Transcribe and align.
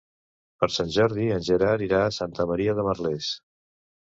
Per 0.61 0.69
Sant 0.75 0.87
Jordi 0.95 1.27
en 1.35 1.43
Gerard 1.49 1.85
irà 1.89 2.01
a 2.07 2.15
Santa 2.19 2.49
Maria 2.53 2.75
de 2.81 2.87
Merlès. 2.89 3.31